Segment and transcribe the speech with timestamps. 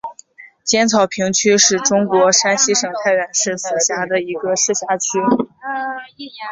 [0.65, 5.19] 尖草坪区是中国山西省太原市所辖的一个市辖区。